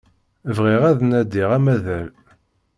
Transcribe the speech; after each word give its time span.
Bɣiɣ 0.55 0.81
ad 0.89 0.99
nadiɣ 1.09 1.49
amaḍal. 1.57 2.09